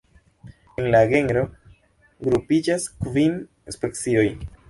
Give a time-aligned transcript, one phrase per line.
[0.83, 1.43] En la genro
[2.29, 3.39] grupiĝas kvin
[3.79, 4.27] specioj.